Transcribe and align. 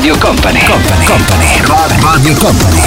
Radio 0.00 0.16
Company. 0.16 0.64
Company. 0.64 1.04
Company. 1.04 2.00
Radio 2.00 2.34
Company. 2.36 2.80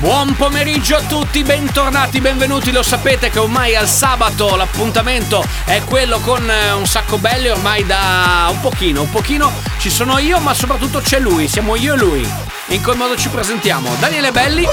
Buon 0.00 0.36
pomeriggio 0.36 0.96
a 0.96 1.00
tutti, 1.00 1.42
bentornati, 1.42 2.20
benvenuti. 2.20 2.70
Lo 2.70 2.82
sapete 2.82 3.30
che 3.30 3.38
ormai 3.38 3.74
al 3.74 3.88
sabato 3.88 4.54
l'appuntamento 4.54 5.42
è 5.64 5.80
quello 5.82 6.18
con 6.18 6.46
eh, 6.46 6.72
un 6.72 6.84
sacco 6.84 7.16
belli 7.16 7.48
ormai 7.48 7.86
da 7.86 8.48
un 8.50 8.60
pochino, 8.60 9.00
un 9.00 9.10
pochino 9.10 9.50
ci 9.78 9.88
sono 9.88 10.18
io, 10.18 10.38
ma 10.40 10.52
soprattutto 10.52 11.00
c'è 11.00 11.18
lui, 11.18 11.48
siamo 11.48 11.74
io 11.74 11.94
e 11.94 11.96
lui. 11.96 12.28
In 12.70 12.82
quel 12.82 12.96
modo 12.98 13.16
ci 13.16 13.28
presentiamo. 13.30 13.88
Daniele 13.98 14.30
Belli, 14.30 14.66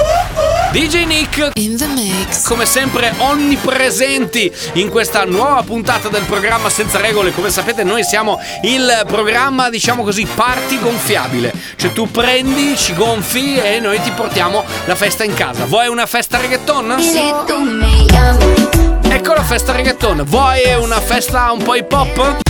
DJ 0.72 1.05
Nick, 1.05 1.52
In 1.53 1.77
the 1.77 1.88
mix. 1.88 2.45
come 2.45 2.66
sempre 2.66 3.13
onnipresenti 3.20 4.52
in 4.73 4.90
questa 4.90 5.23
nuova 5.23 5.63
puntata 5.63 6.09
del 6.09 6.23
programma 6.23 6.70
Senza 6.70 7.00
Regole. 7.00 7.31
Come 7.31 7.50
sapete 7.50 7.83
noi 7.86 8.03
siamo 8.03 8.42
il 8.64 9.03
programma, 9.08 9.70
diciamo 9.70 10.03
così, 10.03 10.25
party 10.25 10.80
gonfiabile. 10.80 11.53
Cioè 11.78 11.94
tu 11.94 12.11
prendi, 12.11 12.75
ci 12.75 12.94
gonfi 12.94 13.55
e 13.55 13.80
noi 13.80 14.02
ti 14.02 14.11
portiamo 14.11 14.66
la 14.86 14.95
festa 14.95 15.23
in 15.23 15.33
casa. 15.33 15.64
Vuoi 15.64 15.88
una 15.88 16.05
festa 16.05 16.38
reggaeton? 16.38 17.00
Si 17.00 17.33
tu 17.48 17.59
me 17.59 18.05
llamas. 18.08 19.08
Ecco 19.08 19.33
la 19.33 19.44
festa 19.44 19.72
reggaeton. 19.72 20.23
Vuoi 20.25 20.73
una 20.77 21.00
festa 21.00 21.50
un 21.53 21.64
po' 21.64 21.75
hip 21.75 21.92
hop? 21.94 22.45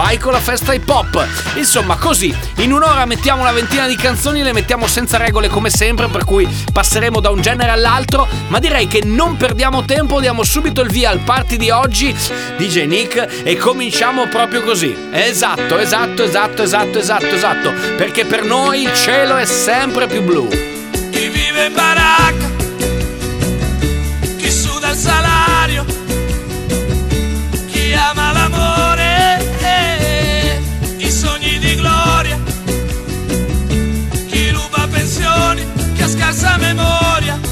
Vai 0.00 0.16
con 0.16 0.32
la 0.32 0.40
festa 0.40 0.72
hip 0.72 0.88
hop. 0.88 1.28
Insomma, 1.56 1.96
così, 1.96 2.34
in 2.56 2.72
un'ora 2.72 3.04
mettiamo 3.04 3.42
una 3.42 3.52
ventina 3.52 3.86
di 3.86 3.96
canzoni, 3.96 4.42
le 4.42 4.54
mettiamo 4.54 4.86
senza 4.86 5.18
regole 5.18 5.48
come 5.48 5.68
sempre, 5.68 6.08
per 6.08 6.24
cui 6.24 6.48
passeremo 6.72 7.20
da 7.20 7.28
un 7.28 7.42
genere 7.42 7.70
all'altro, 7.70 8.26
ma 8.48 8.58
direi 8.60 8.86
che 8.86 9.02
non 9.04 9.36
perdiamo 9.36 9.84
tempo, 9.84 10.18
diamo 10.18 10.42
subito 10.42 10.80
il 10.80 10.88
via 10.88 11.10
al 11.10 11.18
party 11.18 11.58
di 11.58 11.68
oggi, 11.68 12.16
DJ 12.56 12.86
Nick, 12.86 13.42
e 13.44 13.58
cominciamo 13.58 14.26
proprio 14.28 14.62
così. 14.62 14.96
Esatto, 15.12 15.76
esatto, 15.76 16.22
esatto, 16.22 16.62
esatto, 16.62 16.98
esatto, 16.98 17.26
esatto, 17.26 17.72
perché 17.98 18.24
per 18.24 18.42
noi 18.42 18.84
il 18.84 18.94
cielo 18.94 19.36
è 19.36 19.44
sempre 19.44 20.06
più 20.06 20.22
blu. 20.22 20.48
chi 20.48 21.28
vive 21.28 21.66
in 21.66 21.74
baracca, 21.74 22.50
chi 24.38 24.50
suda 24.50 24.92
il 24.92 24.96
salario, 24.96 25.84
chi 27.70 27.92
ama 27.92 28.32
l'amore, 28.32 28.79
essa 36.30 36.56
memória. 36.58 37.49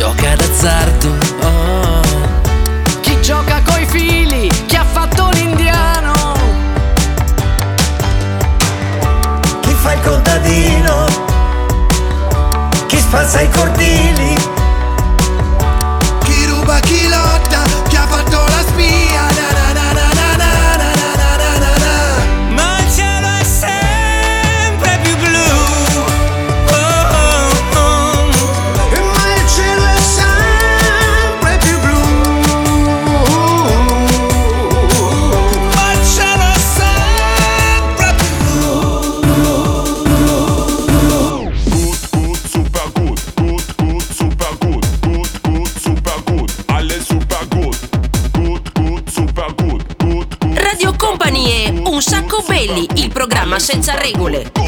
Gioca 0.00 0.34
d'azzardo, 0.34 1.18
oh. 1.42 2.00
Chi 3.02 3.20
gioca 3.20 3.60
coi 3.62 3.84
fili, 3.84 4.48
chi 4.64 4.74
ha 4.74 4.82
fatto 4.82 5.28
l'indiano. 5.34 6.14
Chi 9.60 9.74
fa 9.74 9.92
il 9.92 10.00
contadino? 10.00 11.06
Chi 12.86 12.96
spazza 12.96 13.42
i 13.42 13.50
cordini? 13.50 14.29
Belli, 52.46 52.86
il 52.94 53.10
programma 53.10 53.58
senza 53.58 53.94
regole. 53.96 54.59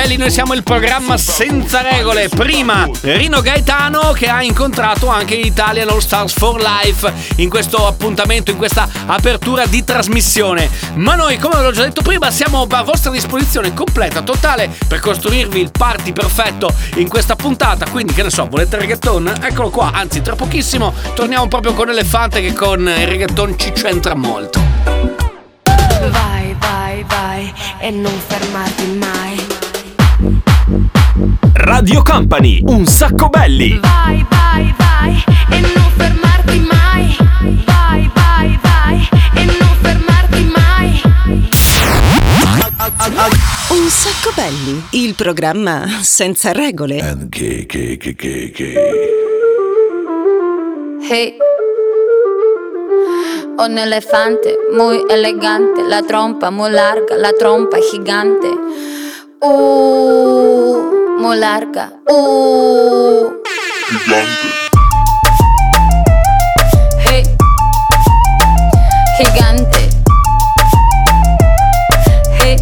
Belli, 0.00 0.16
noi 0.16 0.30
siamo 0.30 0.54
il 0.54 0.62
programma 0.62 1.18
senza 1.18 1.82
regole. 1.82 2.30
Prima 2.30 2.88
Rino 3.02 3.42
Gaetano 3.42 4.12
che 4.12 4.28
ha 4.28 4.42
incontrato 4.42 5.08
anche 5.08 5.34
Italian 5.34 5.90
All 5.90 5.98
Stars 5.98 6.32
for 6.32 6.58
Life 6.58 7.12
in 7.36 7.50
questo 7.50 7.86
appuntamento, 7.86 8.50
in 8.50 8.56
questa 8.56 8.88
apertura 9.04 9.66
di 9.66 9.84
trasmissione. 9.84 10.70
Ma 10.94 11.16
noi, 11.16 11.36
come 11.36 11.60
l'ho 11.60 11.70
già 11.70 11.82
detto 11.82 12.00
prima, 12.00 12.30
siamo 12.30 12.66
a 12.70 12.82
vostra 12.82 13.10
disposizione 13.10 13.74
completa, 13.74 14.22
totale, 14.22 14.70
per 14.88 15.00
costruirvi 15.00 15.60
il 15.60 15.70
party 15.70 16.12
perfetto 16.12 16.72
in 16.94 17.08
questa 17.08 17.36
puntata. 17.36 17.86
Quindi, 17.90 18.14
che 18.14 18.22
ne 18.22 18.30
so, 18.30 18.46
volete 18.48 18.78
reggaeton? 18.78 19.40
Eccolo 19.42 19.68
qua, 19.68 19.90
anzi, 19.92 20.22
tra 20.22 20.34
pochissimo 20.34 20.94
torniamo 21.14 21.46
proprio 21.46 21.74
con 21.74 21.90
Elefante 21.90 22.40
che 22.40 22.54
con 22.54 22.80
il 22.80 23.06
reggaeton 23.06 23.58
ci 23.58 23.72
c'entra 23.72 24.14
molto. 24.14 24.62
Vai, 26.08 26.56
vai, 26.58 27.04
vai 27.06 27.52
e 27.80 27.90
non 27.90 28.18
fermarti 28.26 28.86
mai. 28.98 29.59
Radio 31.54 32.02
Company, 32.02 32.62
un 32.64 32.86
sacco 32.86 33.28
belli. 33.28 33.76
Vai, 33.80 34.24
vai, 34.28 34.72
vai 34.78 35.24
e 35.50 35.60
non 35.60 35.90
fermarti 35.96 36.58
mai. 36.60 37.16
Vai, 37.64 38.10
vai, 38.14 38.58
vai 38.62 39.08
e 39.34 39.44
non 39.46 39.76
fermarti 39.80 40.52
mai. 40.54 41.02
Un 43.70 43.88
sacco 43.88 44.32
belli, 44.36 44.82
il 44.90 45.14
programma 45.14 45.86
senza 46.02 46.52
regole. 46.52 46.98
Hey. 51.08 51.36
Un 53.56 53.76
elefante 53.76 54.56
muy 54.72 55.04
elegante, 55.08 55.82
la 55.82 56.02
trompa 56.02 56.50
muy 56.50 56.70
larga, 56.70 57.16
la 57.16 57.32
trompa 57.32 57.78
gigante. 57.90 58.89
Uh, 59.42 61.16
muy 61.18 61.36
larga. 61.38 61.90
Uh. 62.06 63.30
Hey. 66.98 67.22
Gigante. 69.16 69.88
Hey. 72.38 72.56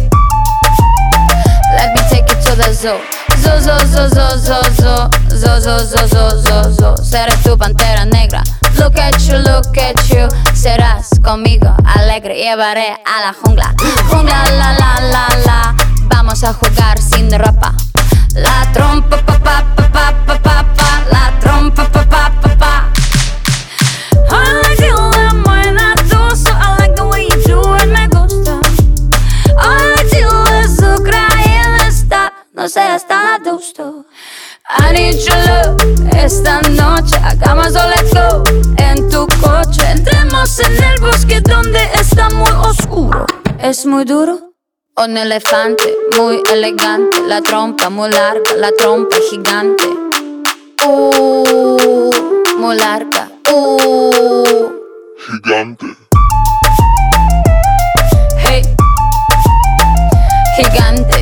Let 1.75 1.93
me 1.93 2.01
take 2.09 2.29
you 2.29 2.39
to 2.45 2.55
the 2.55 2.71
zoo. 2.73 2.97
Zoo, 3.41 3.59
zoo, 3.59 3.77
zoo, 3.85 4.07
zoo, 4.07 4.37
zoo, 4.37 4.63
zoo. 4.79 5.09
Zoo, 5.35 5.59
zoo, 5.59 5.79
zoo, 5.83 6.07
zoo, 6.07 6.29
zoo, 6.41 6.71
zoo. 6.71 6.95
Seré 7.03 7.35
tu 7.43 7.57
pantera 7.57 8.05
negra. 8.05 8.41
Look 8.77 8.97
at 8.97 9.19
you, 9.27 9.37
look 9.39 9.77
at 9.77 9.99
you. 10.09 10.29
Serás 10.55 11.09
conmigo 11.21 11.75
alegre. 11.83 12.35
Llevaré 12.35 12.97
a 13.03 13.19
la 13.19 13.33
jungla. 13.33 13.73
Jungla, 14.09 14.43
la, 14.51 14.71
la, 14.79 14.99
la, 15.01 15.27
la. 15.45 15.88
Vamos 16.29 16.43
a 16.43 16.53
jugar 16.53 17.01
sin 17.01 17.31
ropa. 17.39 17.73
La 18.35 18.71
trompa, 18.71 19.17
pa, 19.25 19.39
pa, 19.39 19.65
pa, 19.75 19.91
pa, 19.91 20.13
pa, 20.27 20.37
pa, 20.37 20.63
pa. 20.75 21.03
La 21.11 21.39
trompa, 21.39 21.89
pa, 21.89 22.03
pa, 22.07 22.31
pa, 22.39 22.55
pa. 22.55 22.91
I 24.29 24.75
doso. 26.07 26.51
I 26.53 26.77
like 26.77 26.95
the 26.95 27.07
way 27.07 27.23
you 27.23 27.41
do 27.47 27.63
me 27.87 28.05
gusta. 28.09 28.59
I 29.57 30.05
azúcar 30.61 31.31
y 31.47 31.87
está. 31.87 32.31
No 32.53 32.69
sé, 32.69 32.93
está 32.93 33.39
gusto. 33.43 34.05
I 34.69 34.93
need 34.93 35.17
your 35.25 35.35
love 35.47 35.81
esta 36.15 36.61
noche. 36.61 37.17
Hagamos 37.23 37.75
a 37.75 37.87
let's 37.87 38.13
go 38.13 38.43
en 38.77 39.09
tu 39.09 39.25
coche. 39.41 39.81
Entremos 39.89 40.59
en 40.59 40.83
el 40.83 41.01
bosque 41.01 41.41
donde 41.41 41.89
está 41.95 42.29
muy 42.29 42.51
oscuro. 42.51 43.25
Es 43.59 43.83
muy 43.87 44.05
duro. 44.05 44.48
Un 45.01 45.15
elefante 45.15 45.95
muy 46.17 46.43
elegante. 46.51 47.21
La 47.25 47.41
trompa 47.41 47.89
muy 47.89 48.09
larga, 48.09 48.53
la 48.57 48.69
trompa 48.73 49.15
gigante. 49.29 49.85
Uh, 50.85 52.11
muy 52.57 52.75
larga. 52.75 53.31
Uh. 53.49 54.69
Gigante. 55.25 55.85
Hey. 58.43 58.61
Gigante. 60.57 61.18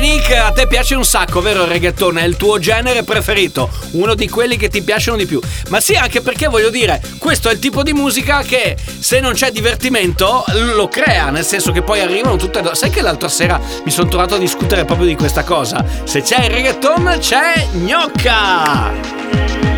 Nick, 0.00 0.30
a 0.32 0.52
te 0.52 0.66
piace 0.66 0.94
un 0.94 1.04
sacco, 1.04 1.40
vero 1.40 1.62
il 1.62 1.68
reggaeton? 1.68 2.18
È 2.18 2.24
il 2.24 2.36
tuo 2.36 2.58
genere 2.58 3.02
preferito, 3.02 3.70
uno 3.92 4.14
di 4.14 4.28
quelli 4.28 4.56
che 4.56 4.68
ti 4.68 4.82
piacciono 4.82 5.16
di 5.16 5.26
più. 5.26 5.40
Ma 5.68 5.80
sì, 5.80 5.94
anche 5.94 6.20
perché 6.20 6.48
voglio 6.48 6.70
dire, 6.70 7.00
questo 7.18 7.48
è 7.48 7.52
il 7.52 7.58
tipo 7.58 7.82
di 7.82 7.92
musica 7.92 8.42
che 8.42 8.76
se 8.98 9.20
non 9.20 9.32
c'è 9.32 9.50
divertimento 9.50 10.44
lo 10.74 10.88
crea, 10.88 11.30
nel 11.30 11.44
senso 11.44 11.72
che 11.72 11.82
poi 11.82 12.00
arrivano 12.00 12.36
tutte... 12.36 12.60
do- 12.60 12.74
Sai 12.74 12.90
che 12.90 13.02
l'altra 13.02 13.28
sera 13.28 13.60
mi 13.84 13.90
sono 13.90 14.08
trovato 14.08 14.34
a 14.34 14.38
discutere 14.38 14.84
proprio 14.84 15.06
di 15.06 15.16
questa 15.16 15.44
cosa? 15.44 15.84
Se 16.04 16.22
c'è 16.22 16.44
il 16.44 16.50
reggaeton 16.50 17.16
c'è 17.18 17.68
gnocca! 17.72 19.71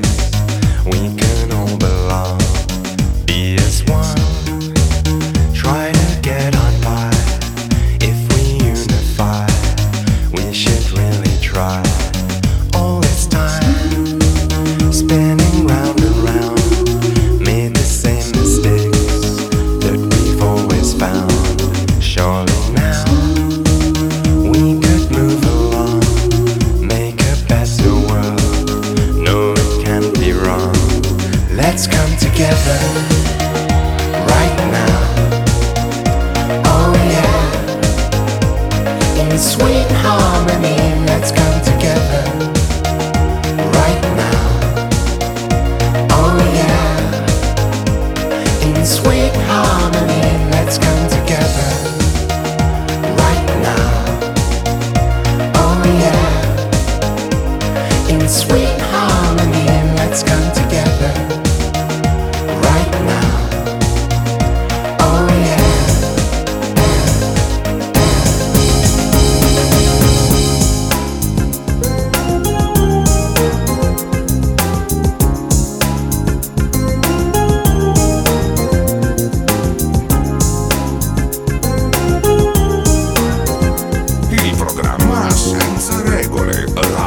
We 0.00 1.14
can 1.16 1.41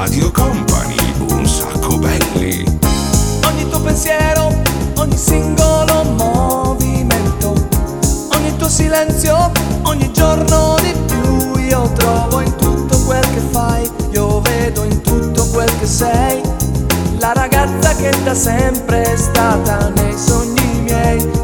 Radio 0.06 0.30
Company, 0.30 0.96
un 1.32 1.48
sacco 1.48 1.98
belli. 1.98 2.64
Ogni 3.44 3.68
tuo 3.70 3.82
pensiero, 3.82 4.54
ogni 4.98 5.18
singolo 5.18 6.04
movimento, 6.04 7.56
ogni 8.32 8.56
tuo 8.56 8.70
silenzio, 8.70 9.52
ogni 9.82 10.12
giorno 10.14 10.76
di 10.80 10.94
più 11.08 11.60
io 11.60 11.92
trovo 11.94 12.40
in 12.42 12.56
tutto 12.56 13.00
quel 13.00 13.28
che 13.34 13.40
fai, 13.50 13.90
io 14.12 14.42
vedo 14.42 14.84
in 14.84 15.02
che 15.80 15.88
sei 15.88 16.42
la 17.18 17.34
ragazza 17.34 17.96
che 17.96 18.12
da 18.24 18.36
sempre 18.36 19.02
è 19.02 19.16
stata 19.16 19.90
nei 19.90 20.18
sogni 20.18 20.82
miei 20.82 21.35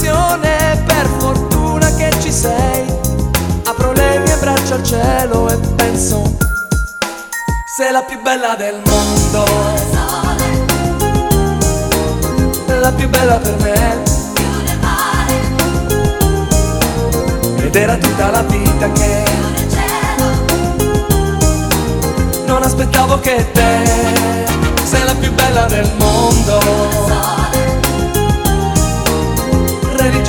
perfezione 0.00 0.82
per 0.86 1.06
fortuna 1.18 1.94
che 1.94 2.10
ci 2.20 2.32
sei. 2.32 2.84
Apro 3.64 3.92
le 3.92 4.18
mie 4.20 4.36
braccia 4.36 4.74
al 4.74 4.82
cielo 4.82 5.48
e 5.50 5.56
penso 5.76 6.36
sei 7.76 7.92
la 7.92 8.02
più 8.02 8.20
bella 8.22 8.54
del 8.56 8.80
mondo. 8.84 9.44
La 12.80 12.92
più 12.92 13.08
bella 13.10 13.36
per 13.36 13.56
me. 13.60 14.02
Ed 17.62 17.76
era 17.76 17.96
tutta 17.96 18.30
la 18.30 18.42
vita 18.42 18.90
che 18.92 19.24
non 22.46 22.62
aspettavo 22.62 23.20
che 23.20 23.50
te. 23.52 24.48
Sei 24.82 25.04
la 25.04 25.14
più 25.14 25.32
bella 25.32 25.66
del 25.66 25.88
mondo 25.98 26.99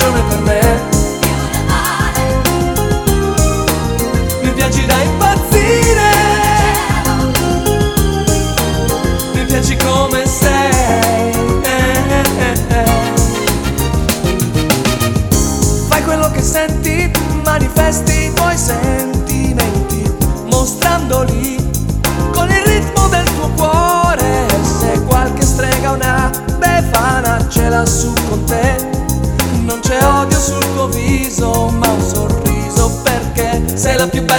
Don't 0.02 0.41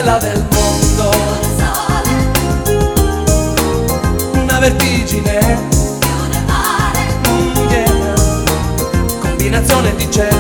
bella 0.04 0.18
del 0.18 0.46
mondo 0.52 1.12
una 4.34 4.60
vertigine 4.60 5.60
yeah. 7.70 8.14
combinazione 9.22 9.96
di 9.96 10.12
cellule 10.12 10.33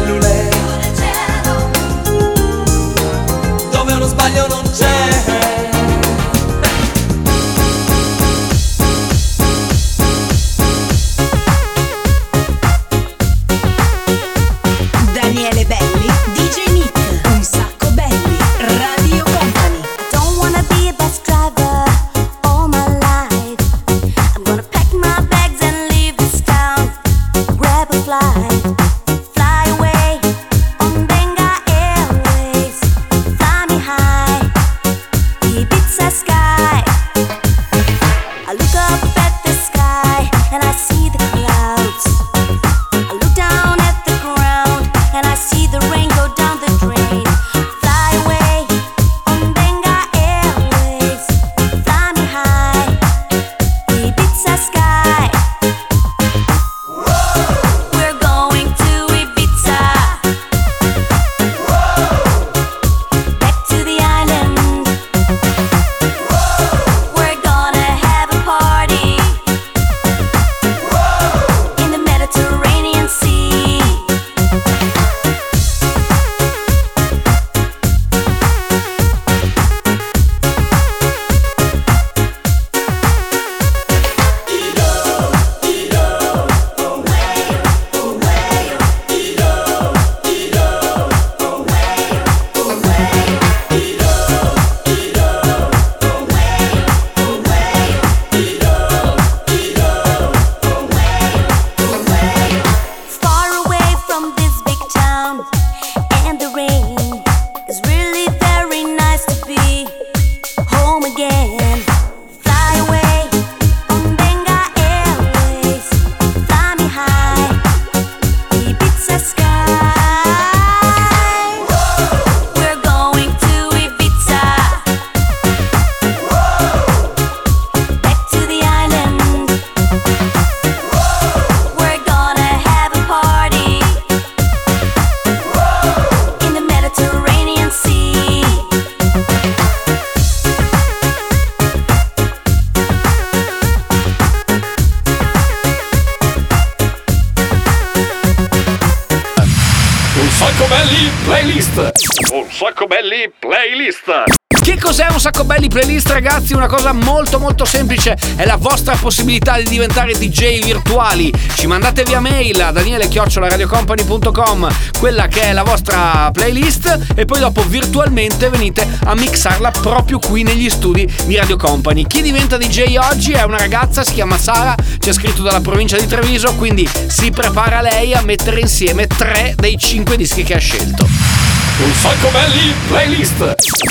Che 154.63 154.79
cos'è 154.79 155.07
un 155.11 155.19
sacco 155.19 155.43
belli 155.43 155.67
playlist 155.67 156.09
ragazzi? 156.11 156.53
Una 156.53 156.67
cosa 156.67 156.93
molto 156.93 157.37
molto 157.37 157.65
semplice, 157.65 158.17
è 158.37 158.45
la 158.45 158.55
vostra 158.55 158.95
possibilità 158.95 159.57
di 159.57 159.65
diventare 159.65 160.13
DJ 160.13 160.63
virtuali. 160.63 161.33
Ci 161.55 161.67
mandate 161.67 162.03
via 162.03 162.21
mail 162.21 162.61
a 162.61 162.71
daniele-radiocompany.com 162.71 164.73
quella 164.99 165.27
che 165.27 165.41
è 165.41 165.51
la 165.51 165.63
vostra 165.63 166.29
playlist 166.31 167.07
e 167.13 167.25
poi 167.25 167.41
dopo 167.41 167.61
virtualmente 167.63 168.49
venite 168.49 168.87
a 169.03 169.13
mixarla 169.15 169.69
proprio 169.69 170.19
qui 170.19 170.43
negli 170.43 170.69
studi 170.69 171.13
di 171.25 171.35
Radio 171.35 171.57
Company. 171.57 172.07
Chi 172.07 172.21
diventa 172.21 172.55
DJ 172.55 172.95
oggi 172.95 173.33
è 173.33 173.43
una 173.43 173.57
ragazza, 173.57 174.05
si 174.05 174.13
chiama 174.13 174.37
Sara, 174.37 174.75
c'è 174.97 175.11
scritto 175.11 175.41
dalla 175.41 175.59
provincia 175.59 175.97
di 175.97 176.07
Treviso, 176.07 176.55
quindi 176.55 176.89
si 177.07 177.31
prepara 177.31 177.81
lei 177.81 178.13
a 178.13 178.21
mettere 178.21 178.61
insieme 178.61 179.07
tre 179.07 179.55
dei 179.57 179.77
cinque 179.77 180.15
dischi 180.15 180.43
che 180.43 180.53
ha 180.53 180.59
scelto. 180.59 181.42
Un 181.79 181.93
sacco 181.93 182.29
belli 182.29 182.73
playlist. 182.87 183.39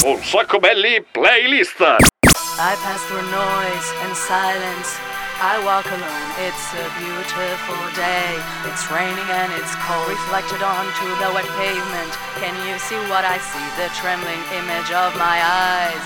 Un 0.04 0.22
sacco 0.22 0.58
belli 0.58 1.04
playlist. 1.10 1.80
I 1.80 2.76
pass 2.82 3.02
through 3.08 3.26
noise 3.30 3.88
and 4.04 4.14
silence. 4.14 4.94
I 5.42 5.58
walk 5.64 5.86
alone, 5.90 6.28
it's 6.46 6.70
a 6.78 6.86
beautiful 7.02 7.82
day. 7.98 8.38
It's 8.70 8.86
raining 8.88 9.26
and 9.26 9.50
it's 9.58 9.74
cold, 9.82 10.06
reflected 10.06 10.62
onto 10.62 11.06
the 11.18 11.34
wet 11.34 11.48
pavement. 11.58 12.12
Can 12.38 12.54
you 12.68 12.78
see 12.78 13.00
what 13.10 13.24
I 13.24 13.38
see? 13.42 13.66
The 13.74 13.90
trembling 13.98 14.42
image 14.54 14.92
of 14.94 15.16
my 15.18 15.42
eyes 15.42 16.04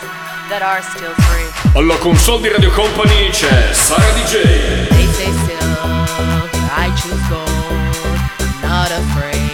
that 0.48 0.62
are 0.64 0.80
still 0.80 1.12
free. 1.28 1.50
Alla 1.74 1.98
console 1.98 2.40
di 2.40 2.48
Radio 2.48 2.70
Company 2.70 3.28
c'è 3.28 3.74
Sara 3.74 4.12
DJ. 4.16 4.88
They 4.88 5.06
say 5.12 5.30
still, 5.44 5.76
I 6.72 6.88
choose 6.96 7.20
gold. 7.28 7.44
I'm 8.40 8.62
not 8.62 8.90
afraid. 8.90 9.45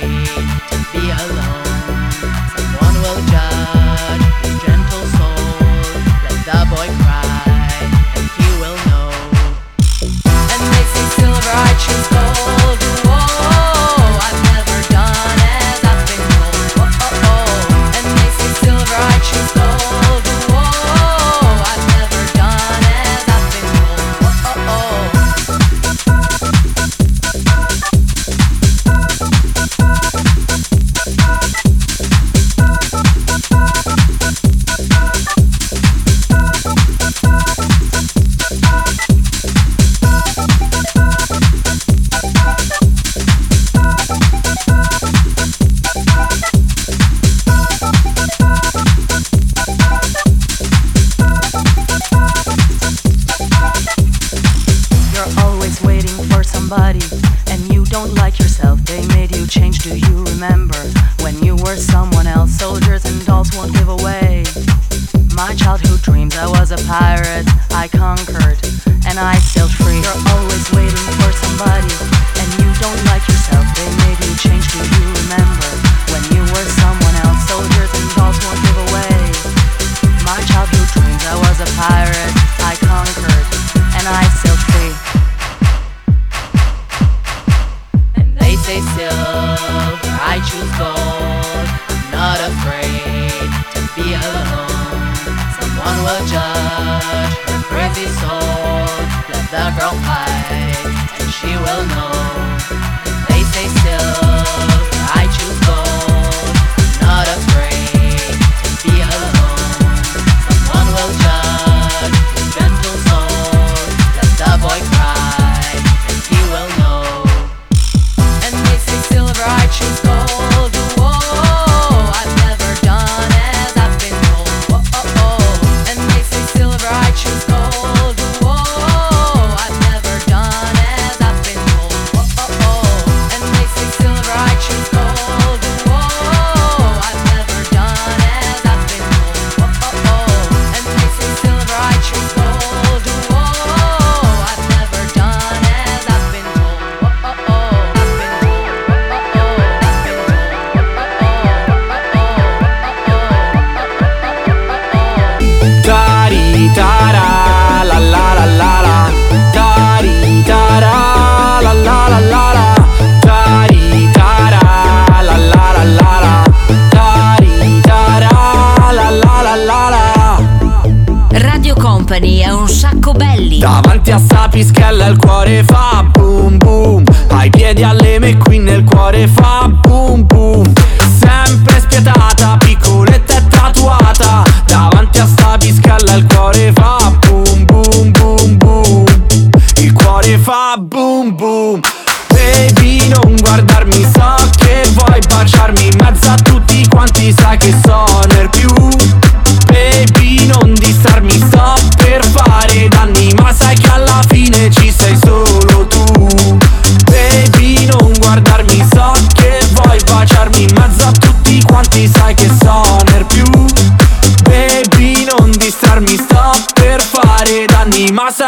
righteous 11.52 12.09
gold. 12.09 12.72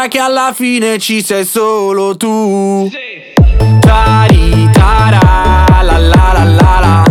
sa 0.05 0.07
che 0.07 0.19
alla 0.19 0.53
fine 0.53 0.97
ci 0.99 1.23
sei 1.23 1.45
solo 1.45 2.15
tu. 2.15 2.89
Sì. 2.89 3.33
Tari, 3.79 4.69
tara, 4.71 5.83
la 5.83 5.97
la 5.97 6.33
la 6.33 6.43
la 6.43 6.79
la. 6.79 7.04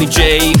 DJ. 0.00 0.54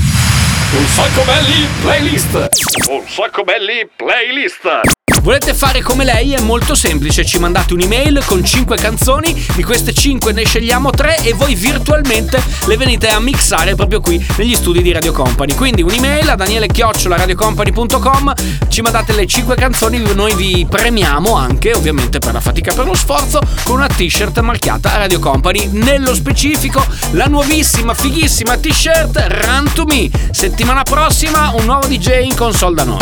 Un 0.76 0.86
sacco 0.86 1.24
belli 1.24 1.66
playlist! 1.80 2.48
Un 2.90 3.08
sacco 3.08 3.42
belli 3.42 3.88
playlist! 3.96 4.99
Volete 5.22 5.52
fare 5.52 5.82
come 5.82 6.04
lei? 6.04 6.32
È 6.32 6.40
molto 6.40 6.74
semplice, 6.74 7.26
ci 7.26 7.38
mandate 7.38 7.74
un'email 7.74 8.22
con 8.24 8.42
5 8.42 8.76
canzoni, 8.76 9.46
di 9.54 9.62
queste 9.62 9.92
5 9.92 10.32
ne 10.32 10.46
scegliamo 10.46 10.90
3 10.90 11.24
e 11.24 11.34
voi 11.34 11.54
virtualmente 11.54 12.42
le 12.66 12.76
venite 12.78 13.08
a 13.08 13.20
mixare 13.20 13.74
proprio 13.74 14.00
qui 14.00 14.26
negli 14.38 14.54
studi 14.54 14.80
di 14.80 14.92
Radio 14.92 15.12
Company. 15.12 15.54
Quindi 15.54 15.82
un'email 15.82 16.30
a 16.30 16.36
daniele-radiocompany.com, 16.36 18.32
ci 18.68 18.80
mandate 18.80 19.12
le 19.12 19.26
5 19.26 19.54
canzoni, 19.56 20.02
noi 20.14 20.34
vi 20.34 20.66
premiamo 20.68 21.34
anche 21.34 21.74
ovviamente 21.74 22.18
per 22.18 22.32
la 22.32 22.40
fatica 22.40 22.72
e 22.72 22.74
per 22.74 22.86
lo 22.86 22.94
sforzo 22.94 23.40
con 23.64 23.74
una 23.76 23.88
t-shirt 23.88 24.40
marchiata 24.40 24.96
Radio 24.96 25.18
Company. 25.18 25.68
Nello 25.70 26.14
specifico 26.14 26.82
la 27.10 27.26
nuovissima, 27.26 27.92
fighissima 27.92 28.56
t-shirt 28.56 29.26
Run 29.28 29.70
to 29.74 29.84
Me. 29.84 30.08
Settimana 30.30 30.82
prossima 30.82 31.52
un 31.54 31.66
nuovo 31.66 31.86
DJ 31.86 32.22
in 32.22 32.34
console 32.34 32.74
da 32.74 32.84
noi. 32.84 32.98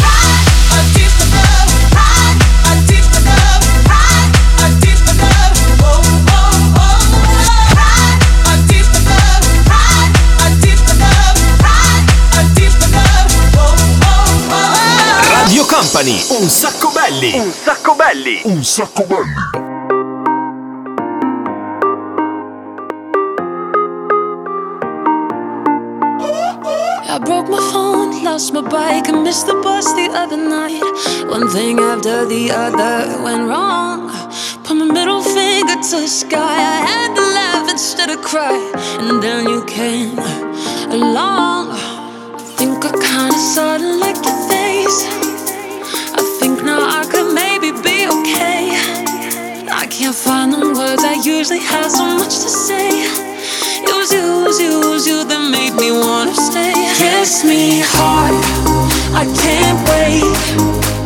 Radio 15.48 15.64
Company, 15.64 16.22
un 16.28 16.46
sacco 16.46 16.90
belli. 16.90 17.32
Un 17.38 17.50
sacco 17.50 17.94
belli. 17.94 18.42
Un 18.44 18.62
sacco 18.62 19.04
belli. 19.04 19.32
I 27.08 27.18
broke 27.24 27.48
my 27.48 27.56
phone, 27.72 28.22
lost 28.22 28.52
my 28.52 28.60
bike, 28.60 29.08
and 29.08 29.22
missed 29.22 29.46
the 29.46 29.54
bus 29.54 29.90
the 29.94 30.10
other 30.12 30.36
night. 30.36 30.82
One 31.30 31.48
thing 31.48 31.78
after 31.80 32.26
the 32.26 32.50
other 32.50 33.18
went 33.22 33.48
wrong. 33.48 34.10
Put 34.64 34.76
my 34.76 34.84
middle 34.84 35.22
finger 35.22 35.80
to 35.80 36.00
the 36.02 36.06
sky. 36.08 36.36
I 36.36 36.84
had 36.84 37.14
to 37.14 37.22
laugh 37.22 37.70
instead 37.70 38.10
of 38.10 38.20
cry. 38.20 38.52
And 39.00 39.22
then 39.22 39.48
you 39.48 39.64
came 39.64 40.18
along. 40.90 41.70
I 41.72 42.38
think 42.58 42.84
I 42.84 42.90
kinda 42.90 43.38
sorta 43.38 43.96
like 43.96 44.22
your 44.22 44.47
can't 50.08 50.16
find 50.16 50.52
the 50.54 50.58
words, 50.58 51.04
I 51.04 51.20
usually 51.22 51.58
have 51.58 51.90
so 51.90 52.06
much 52.16 52.38
to 52.40 52.48
say. 52.48 52.88
It 52.88 53.94
was 53.94 54.10
you, 54.10 54.40
it 54.40 54.46
was 54.46 54.58
you, 54.58 54.80
it 54.80 54.86
was 54.86 55.06
you 55.06 55.22
that 55.24 55.50
made 55.50 55.74
me 55.74 55.90
wanna 55.92 56.34
stay. 56.34 56.72
Kiss 56.96 57.44
me 57.44 57.82
hard, 57.84 58.32
I 59.12 59.26
can't 59.36 59.78
wait. 59.90 60.97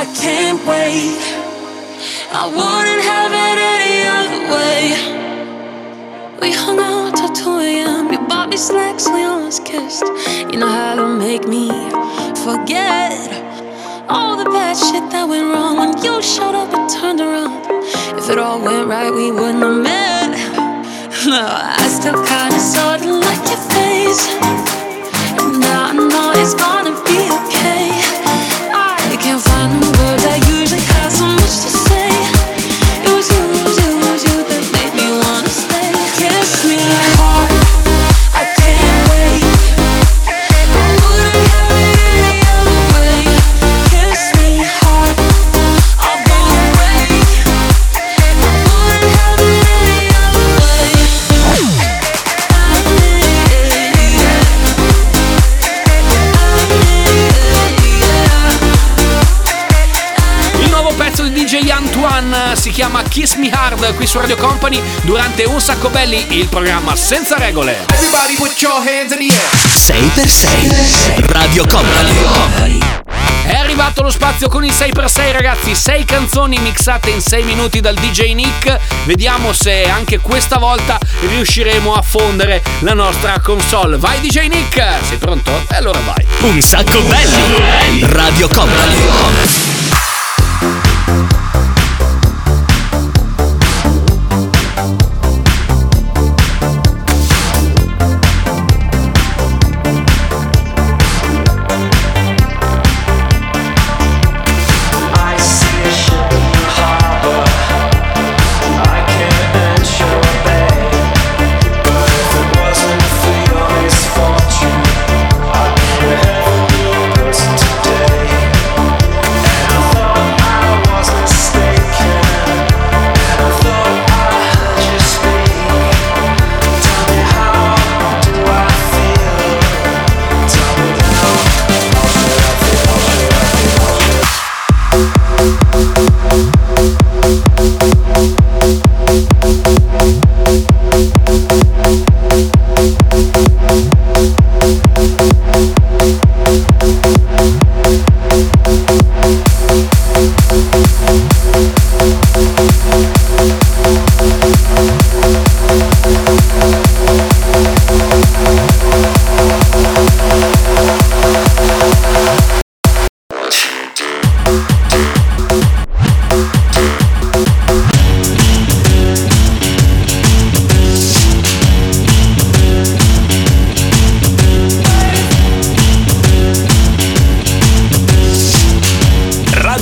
I 0.00 0.06
can't 0.14 0.58
wait. 0.64 1.20
I 2.32 2.46
wouldn't 2.48 3.04
have 3.12 3.32
it 3.36 3.58
any 3.76 3.96
other 4.18 4.42
way. 4.54 4.80
We 6.40 6.56
hung 6.56 6.80
out 6.80 7.14
till 7.14 7.28
2 7.28 7.58
a.m. 7.60 8.10
You 8.10 8.18
bought 8.26 8.48
me 8.48 8.56
snacks, 8.56 9.06
we 9.10 9.24
almost 9.24 9.66
kissed. 9.66 10.06
You 10.50 10.56
know 10.58 10.68
how 10.68 10.94
to 10.94 11.06
make 11.06 11.46
me 11.46 11.68
forget 12.46 13.12
all 14.08 14.38
the 14.38 14.48
bad 14.48 14.72
shit 14.78 15.04
that 15.12 15.28
went 15.28 15.52
wrong 15.52 15.76
when 15.76 15.92
you 16.02 16.22
showed 16.22 16.54
up 16.54 16.72
and 16.72 16.88
turned 16.88 17.20
around. 17.20 17.60
If 18.16 18.30
it 18.30 18.38
all 18.38 18.58
went 18.58 18.88
right, 18.88 19.12
we 19.12 19.30
wouldn't 19.30 19.62
have 19.62 19.82
met. 19.84 20.30
No, 21.28 21.44
I 21.44 21.86
still 21.92 22.16
kinda 22.24 22.58
sorta 22.58 23.04
like 23.04 23.44
your 23.52 23.62
face. 23.76 24.24
And 25.44 25.60
now 25.60 25.88
I 25.88 25.92
know 25.92 26.32
it's 26.40 26.54
gonna 26.54 26.79
Kiss 63.10 63.34
Me 63.34 63.50
Hard 63.50 63.96
qui 63.96 64.06
su 64.06 64.18
Radio 64.18 64.36
Company 64.36 64.80
durante 65.02 65.42
Un 65.42 65.60
Sacco 65.60 65.88
Belli, 65.88 66.38
il 66.38 66.46
programma 66.46 66.94
senza 66.94 67.36
regole. 67.36 67.84
Everybody 67.92 68.36
put 68.36 68.60
your 68.60 68.76
hands 68.76 69.12
in 69.12 69.18
the 69.18 69.34
air. 69.34 70.14
6x6 70.14 71.32
Radio 71.32 71.66
Company. 71.66 72.78
È 73.44 73.56
arrivato 73.56 74.02
lo 74.02 74.10
spazio 74.10 74.48
con 74.48 74.64
il 74.64 74.70
6x6 74.70 75.32
ragazzi, 75.32 75.74
6 75.74 76.04
canzoni 76.04 76.58
mixate 76.60 77.10
in 77.10 77.20
6 77.20 77.42
minuti 77.42 77.80
dal 77.80 77.96
DJ 77.96 78.32
Nick. 78.34 78.78
Vediamo 79.06 79.52
se 79.52 79.90
anche 79.90 80.20
questa 80.20 80.58
volta 80.58 80.96
riusciremo 81.20 81.92
a 81.92 82.02
fondere 82.02 82.62
la 82.80 82.94
nostra 82.94 83.40
console. 83.40 83.98
Vai 83.98 84.20
DJ 84.20 84.46
Nick, 84.46 84.80
sei 85.08 85.18
pronto? 85.18 85.50
E 85.68 85.74
allora 85.74 85.98
vai. 85.98 86.24
Un 86.42 86.60
sacco 86.60 87.00
belli. 87.00 88.06
Radio 88.06 88.46
Company. 88.46 89.59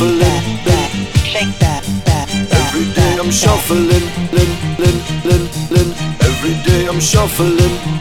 shuffling. 0.00 0.70
Every 2.52 2.86
day 2.94 3.18
I'm 3.18 3.30
shuffling. 3.30 4.06
Every 6.22 6.54
day 6.64 6.86
I'm 6.86 7.00
shuffling. 7.00 7.99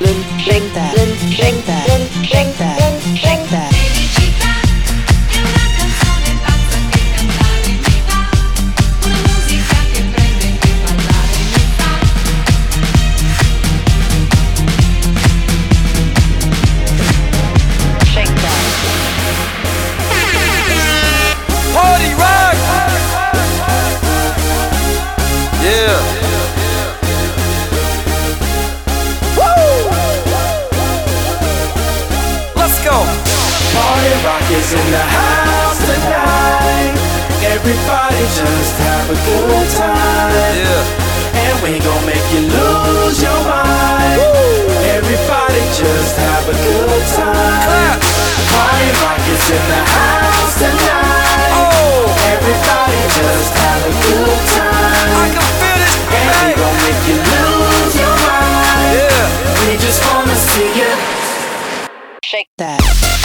Shake 62.29 62.51
that. 62.59 63.18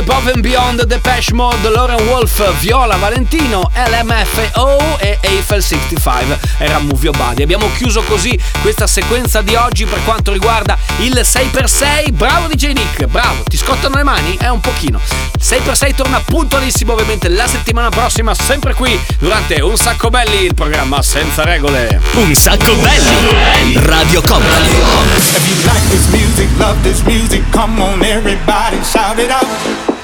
above 0.00 0.28
and 0.28 0.42
beyond 0.42 0.80
the 0.80 0.86
Depeche 1.20 1.34
Mode, 1.34 1.68
Lauren 1.68 2.06
Wolf, 2.06 2.60
Viola 2.60 2.96
Valentino, 2.96 3.70
LMFO 3.74 4.98
e 4.98 5.18
Eiffel 5.20 5.62
65 5.62 6.38
era 6.56 6.78
Move 6.78 7.04
Your 7.04 7.16
Body. 7.16 7.42
Abbiamo 7.42 7.70
chiuso 7.76 8.00
così 8.02 8.38
questa 8.62 8.86
sequenza 8.86 9.42
di 9.42 9.54
oggi 9.54 9.84
per 9.84 10.02
quanto 10.04 10.32
riguarda 10.32 10.78
il 11.00 11.12
6x6. 11.12 12.12
Bravo 12.12 12.46
DJ 12.46 12.72
Nick, 12.72 13.04
bravo, 13.04 13.42
ti 13.42 13.58
scottano 13.58 13.96
le 13.96 14.02
mani? 14.02 14.38
È 14.38 14.48
un 14.48 14.60
pochino. 14.60 14.98
6x6 15.38 15.94
torna 15.94 16.20
puntualissimo 16.24 16.94
ovviamente 16.94 17.28
la 17.28 17.46
settimana 17.46 17.90
prossima, 17.90 18.32
sempre 18.32 18.72
qui 18.72 18.98
durante 19.18 19.60
Un 19.60 19.76
Sacco 19.76 20.08
Belli, 20.08 20.46
il 20.46 20.54
programma 20.54 21.02
senza 21.02 21.44
regole. 21.44 22.00
Un 22.14 22.34
Sacco 22.34 22.74
Belli, 22.76 23.78
Radio 23.84 24.22
Company. 24.22 24.68
If 24.68 25.46
you 25.46 25.70
like 25.70 25.88
this 25.90 26.06
music, 26.06 26.48
love 26.56 26.80
this 26.82 27.02
music, 27.02 27.42
come 27.50 27.78
on 27.82 28.02
everybody, 28.02 28.82
shout 28.82 29.18
it 29.18 29.30
out. 29.30 29.99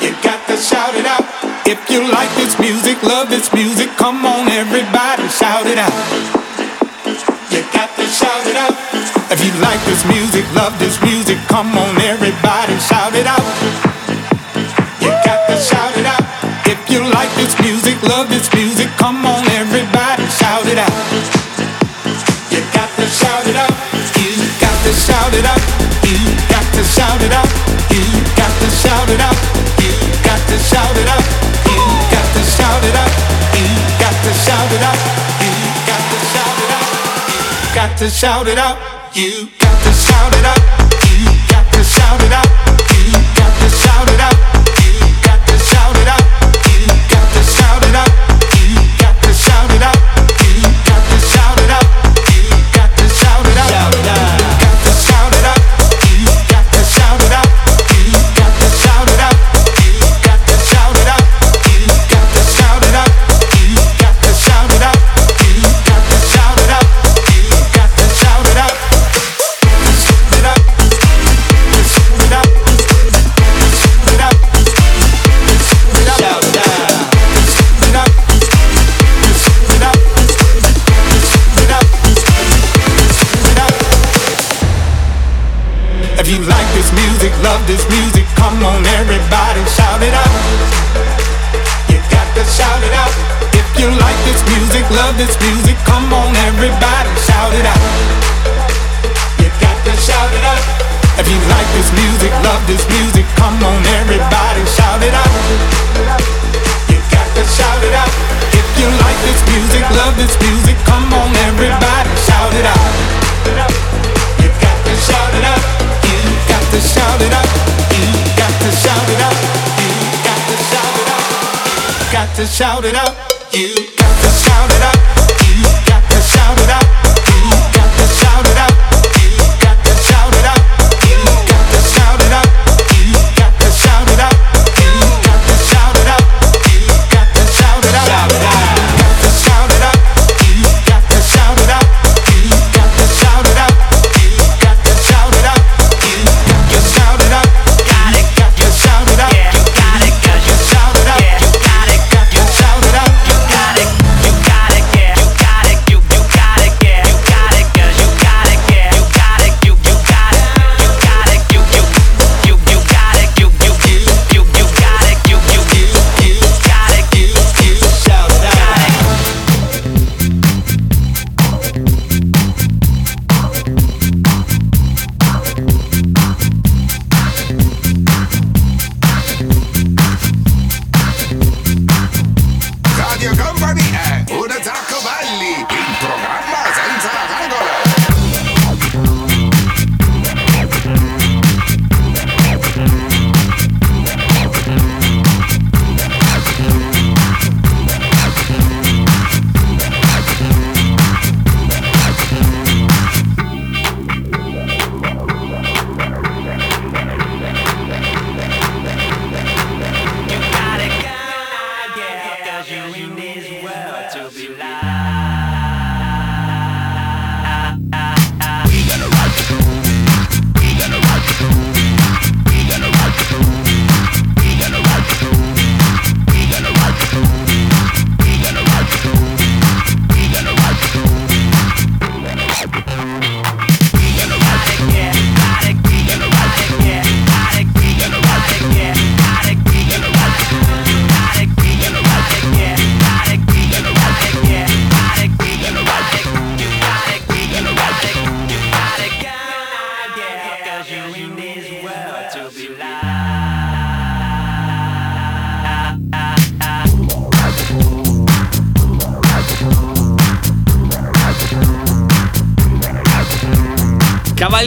You 0.00 0.10
got 0.22 0.40
to 0.48 0.56
shout 0.56 0.94
it 0.94 1.06
out. 1.06 1.24
If 1.66 1.78
you 1.90 2.00
like 2.12 2.30
this 2.36 2.58
music, 2.58 3.02
love 3.02 3.28
this 3.28 3.52
music, 3.52 3.90
come 3.96 4.24
on, 4.24 4.48
everybody, 4.48 5.26
shout 5.28 5.66
it 5.66 5.78
out. 5.78 5.92
You 7.50 7.62
got 7.72 7.90
to 7.96 8.06
shout 8.06 8.46
it 8.46 8.56
out. 8.56 8.76
If 9.32 9.42
you 9.44 9.52
like 9.60 9.82
this 9.84 10.04
music, 10.06 10.44
love 10.54 10.78
this 10.78 11.00
music, 11.02 11.38
come 11.48 11.76
on, 11.76 11.96
everybody, 12.02 12.78
shout 12.78 13.14
it 13.14 13.26
out. 13.26 13.46
You 15.00 15.10
got 15.24 15.46
to 15.48 15.56
shout 15.58 15.96
it 15.96 16.06
out. 16.06 16.24
If 16.66 16.78
you 16.90 17.00
like 17.10 17.32
this 17.34 17.58
music, 17.60 18.00
love 18.02 18.28
this 18.28 18.52
music, 18.54 18.88
come 18.98 19.24
on, 19.26 19.44
everybody, 19.50 20.26
shout 20.28 20.66
it 20.66 20.78
out. 20.78 21.15
got 37.96 38.04
to 38.04 38.10
shout 38.10 38.46
it 38.46 38.58
out. 38.58 38.76
You 39.14 39.48
got 39.58 39.82
to 39.82 39.90
shout 39.90 40.32
it 40.34 40.44
out. 40.44 40.60
You 41.08 41.24
got 41.48 41.72
to 41.72 41.82
shout 41.82 42.20
it 42.20 42.30
out. 42.30 42.46
You 42.92 43.12
got 43.34 43.58
to 43.58 43.68
shout 43.70 44.10
it 44.10 44.20
out. 44.20 44.55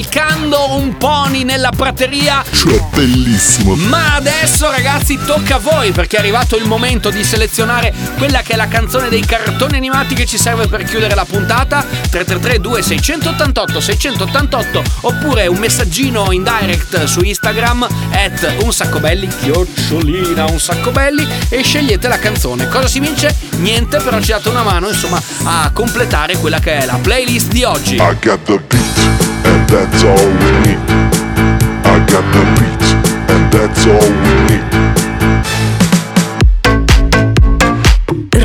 Cavalcando 0.07 0.75
un 0.75 0.97
pony 0.97 1.43
nella 1.43 1.71
prateria. 1.75 2.43
Cioè, 2.51 2.81
bellissimo. 2.93 3.75
Ma 3.75 4.15
adesso 4.15 4.69
ragazzi 4.69 5.17
tocca 5.25 5.55
a 5.55 5.59
voi 5.59 5.91
perché 5.91 6.17
è 6.17 6.19
arrivato 6.19 6.55
il 6.55 6.65
momento 6.65 7.09
di 7.09 7.23
selezionare 7.23 7.93
quella 8.17 8.41
che 8.41 8.53
è 8.53 8.55
la 8.55 8.67
canzone 8.67 9.09
dei 9.09 9.25
cartoni 9.25 9.75
animati 9.75 10.15
che 10.15 10.25
ci 10.25 10.37
serve 10.37 10.67
per 10.67 10.83
chiudere 10.83 11.15
la 11.15 11.25
puntata 11.25 11.81
333 11.81 12.59
2688 12.59 13.79
688 13.79 14.83
oppure 15.01 15.47
un 15.47 15.57
messaggino 15.57 16.31
in 16.31 16.43
direct 16.43 17.03
su 17.05 17.21
Instagram 17.21 17.87
at 18.11 18.55
un 18.61 18.73
sacco 18.73 18.99
belli 18.99 19.27
chiocciolina 19.27 20.45
un 20.45 20.59
sacco 20.59 20.91
belli 20.91 21.27
e 21.49 21.61
scegliete 21.61 22.07
la 22.07 22.19
canzone. 22.19 22.67
Cosa 22.67 22.87
si 22.87 22.99
vince? 22.99 23.35
Niente, 23.57 23.99
però 23.99 24.19
ci 24.21 24.31
date 24.31 24.49
una 24.49 24.63
mano 24.63 24.89
insomma 24.89 25.21
a 25.43 25.71
completare 25.73 26.37
quella 26.37 26.59
che 26.59 26.79
è 26.79 26.85
la 26.85 26.99
playlist 27.01 27.47
di 27.51 27.63
oggi. 27.63 27.95
I 27.95 28.17
got 28.21 28.43
the 28.43 28.59
beat, 28.67 28.88
that's 29.70 30.03
all 30.03 30.28
we 30.41 30.49
need. 30.65 30.82
I 31.86 31.95
got 32.09 32.26
the 32.34 32.43
beat, 32.57 32.84
and 33.30 33.43
that's 33.53 33.86
all 33.86 34.09
we 34.24 34.34
need. 34.49 34.65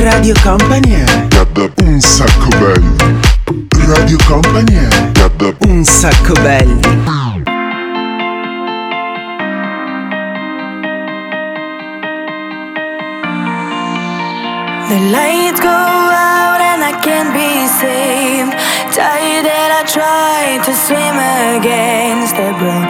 Radio 0.04 0.34
Company 0.42 0.92
è 0.92 1.26
Got 1.28 1.52
the 1.52 1.72
un 1.82 2.00
sacco 2.00 2.48
belli. 2.58 2.96
Radio 3.86 4.18
Company 4.26 4.74
è 4.74 5.12
Got 5.12 5.36
the 5.36 5.56
un 5.66 5.84
sacco 5.84 6.34
belli. 6.42 6.80
The 14.88 15.00
lights 15.10 15.60
go 15.60 15.93
saved. 17.84 18.52
Tired 18.96 19.44
that 19.44 19.70
I 19.80 19.82
try 19.96 20.56
to 20.66 20.72
swim 20.86 21.16
against 21.52 22.32
the 22.38 22.48
brought 22.60 22.88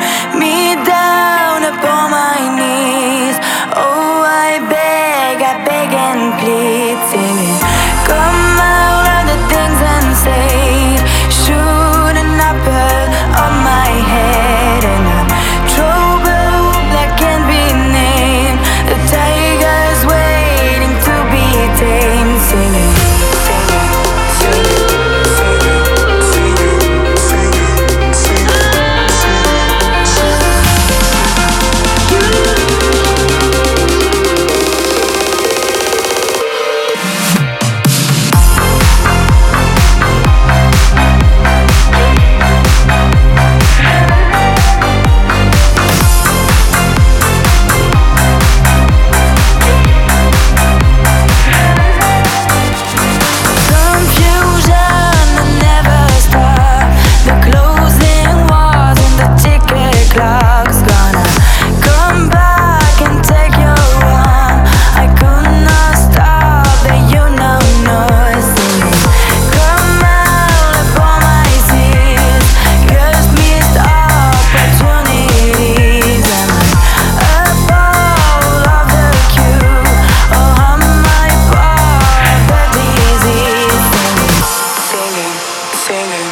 Singing, 85.84 86.30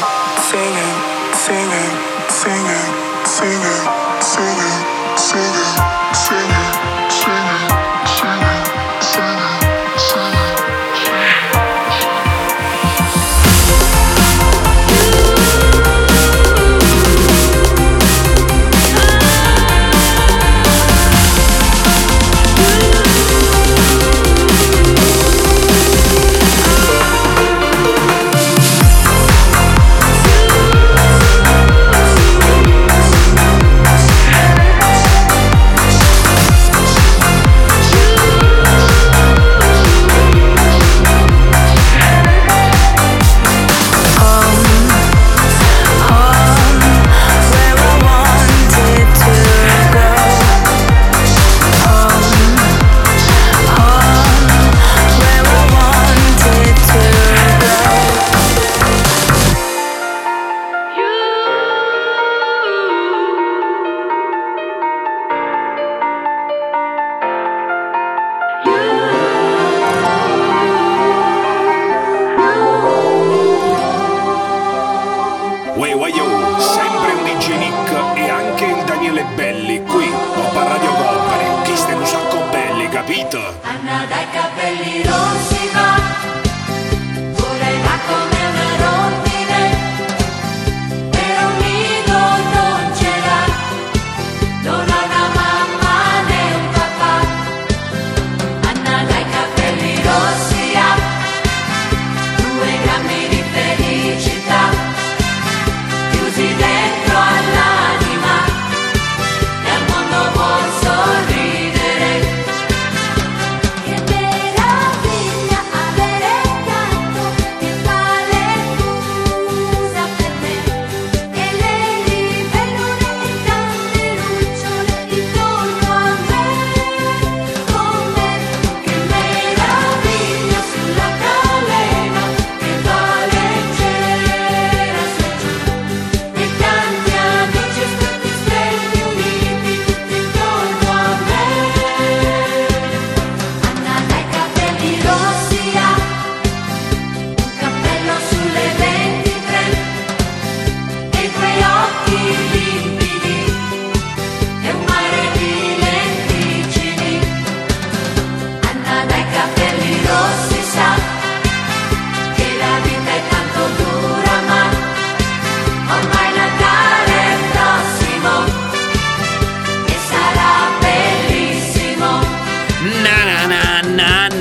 singing, 0.48 0.96
singing, 1.36 1.92
singing, 2.30 2.88
singing, 3.26 3.84
singing, 4.24 4.80
singing, 5.18 5.76
singing, 6.14 6.61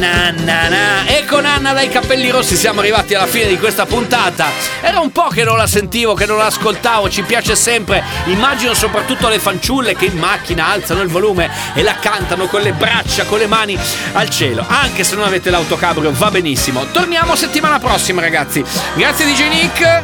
na 0.02 0.32
na 0.32 0.70
na. 0.70 0.84
E 1.08 1.26
con 1.30 1.46
dai 1.62 1.90
capelli 1.90 2.30
rossi 2.32 2.56
siamo 2.56 2.80
arrivati 2.80 3.14
alla 3.14 3.28
fine 3.28 3.46
di 3.46 3.58
questa 3.58 3.86
puntata. 3.86 4.48
Era 4.82 5.00
un 5.00 5.12
po' 5.12 5.28
che 5.28 5.44
non 5.44 5.58
la 5.58 5.68
sentivo, 5.68 6.16
che 6.16 6.26
non 6.26 6.38
la 6.38 6.48
ascoltavo, 6.48 7.08
ci 7.10 7.22
piace 7.22 7.56
sempre. 7.56 8.04
Immagino 8.26 8.74
soprattutto 8.74 9.30
le 9.30 9.38
fanciulle 9.38 9.96
che 9.96 10.06
in 10.06 10.18
macchina 10.18 10.68
alzano 10.68 11.02
il 11.02 11.08
volume 11.08 11.50
e 11.76 11.84
la 11.84 11.96
cantano 11.96 12.48
con 12.48 12.62
le 12.62 12.74
braccia, 12.74 13.26
con 13.26 13.38
le 13.38 13.46
mani 13.46 13.78
al 14.14 14.30
cielo. 14.30 14.66
Anche 14.68 15.04
se 15.04 15.16
non 15.16 15.24
avete 15.24 15.52
l'autocabrio 15.52 16.12
va 16.12 16.32
benissimo. 16.32 16.86
Torniamo 16.92 17.36
settimana 17.36 17.80
prossima 17.80 18.22
ragazzi. 18.22 18.64
Grazie 18.96 19.26
DJ 19.26 19.48
Nick. 19.50 20.02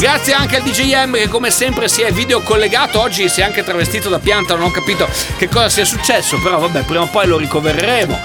Grazie 0.00 0.32
anche 0.32 0.56
al 0.56 0.62
DJ 0.62 1.04
M 1.04 1.12
che 1.12 1.28
come 1.28 1.50
sempre 1.50 1.88
si 1.88 2.00
è 2.00 2.10
video 2.10 2.40
collegato. 2.40 3.00
Oggi 3.00 3.28
si 3.28 3.42
è 3.42 3.44
anche 3.44 3.62
travestito 3.62 4.08
da 4.08 4.18
pianta, 4.18 4.54
non 4.54 4.64
ho 4.64 4.70
capito 4.70 5.08
che 5.36 5.48
cosa 5.48 5.68
sia 5.68 5.84
successo, 5.84 6.38
però 6.40 6.58
vabbè, 6.58 6.82
prima 6.82 7.02
o 7.02 7.08
poi 7.08 7.26
lo 7.26 7.36
ricovereremo. 7.36 8.20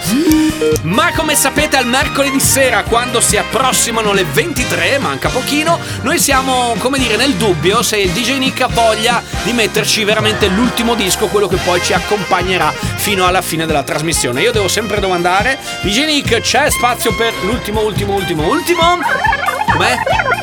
Ma 0.83 1.11
come 1.13 1.35
sapete 1.35 1.77
al 1.77 1.85
mercoledì 1.85 2.28
sera 2.37 2.83
quando 2.83 3.19
si 3.21 3.37
approssimano 3.37 4.13
le 4.13 4.23
23, 4.23 4.99
manca 4.99 5.29
pochino, 5.29 5.79
noi 6.01 6.19
siamo, 6.19 6.75
come 6.77 6.99
dire, 6.99 7.15
nel 7.15 7.33
dubbio 7.33 7.81
se 7.81 7.97
il 7.97 8.11
DJ 8.11 8.37
Nick 8.37 8.61
ha 8.61 8.67
voglia 8.67 9.23
di 9.43 9.51
metterci 9.51 10.03
veramente 10.03 10.47
l'ultimo 10.47 10.93
disco, 10.93 11.27
quello 11.27 11.47
che 11.47 11.57
poi 11.57 11.81
ci 11.81 11.93
accompagnerà 11.93 12.71
fino 12.71 13.25
alla 13.25 13.41
fine 13.41 13.65
della 13.65 13.83
trasmissione. 13.83 14.41
Io 14.41 14.51
devo 14.51 14.67
sempre 14.67 14.99
domandare, 14.99 15.57
DJ 15.81 16.05
Nick, 16.05 16.41
c'è 16.41 16.69
spazio 16.69 17.15
per 17.15 17.33
l'ultimo, 17.43 17.81
ultimo, 17.81 18.13
ultimo, 18.13 18.47
ultimo? 18.47 19.58
Com'è? 19.79 19.95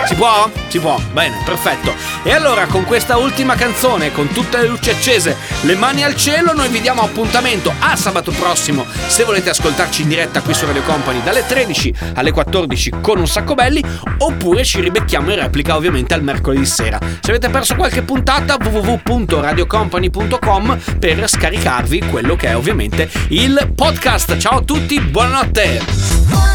Si 0.06 0.14
può? 0.14 0.50
Si 0.68 0.78
può, 0.78 0.98
bene, 1.12 1.42
perfetto. 1.44 1.92
E 2.22 2.32
allora 2.32 2.64
con 2.64 2.84
questa 2.84 3.18
ultima 3.18 3.54
canzone, 3.54 4.10
con 4.10 4.28
tutte 4.28 4.56
le 4.56 4.66
luci 4.66 4.88
accese, 4.88 5.36
le 5.60 5.74
mani 5.74 6.02
al 6.02 6.16
cielo, 6.16 6.54
noi 6.54 6.70
vi 6.70 6.80
diamo 6.80 7.02
appuntamento 7.02 7.70
a 7.78 7.94
sabato 7.96 8.30
prossimo, 8.30 8.86
se 9.08 9.24
volete 9.24 9.50
ascoltarci 9.50 10.00
in 10.00 10.08
diretta 10.08 10.40
qui 10.40 10.54
su 10.54 10.64
Radio 10.64 10.80
Company 10.84 11.22
dalle 11.22 11.44
13 11.44 11.92
alle 12.14 12.32
14 12.32 12.92
con 13.02 13.18
un 13.18 13.26
sacco 13.26 13.52
belli, 13.52 13.84
oppure 14.16 14.64
ci 14.64 14.80
ribecchiamo 14.80 15.30
in 15.30 15.38
replica 15.38 15.76
ovviamente 15.76 16.14
al 16.14 16.22
mercoledì 16.22 16.64
sera. 16.64 16.98
Se 17.20 17.30
avete 17.30 17.50
perso 17.50 17.74
qualche 17.74 18.00
puntata, 18.00 18.56
www.radiocompany.com 18.58 20.78
per 20.98 21.28
scaricarvi 21.28 22.04
quello 22.10 22.36
che 22.36 22.48
è 22.48 22.56
ovviamente 22.56 23.10
il 23.28 23.70
podcast. 23.74 24.38
Ciao 24.38 24.60
a 24.60 24.62
tutti, 24.62 24.98
buonanotte! 24.98 26.54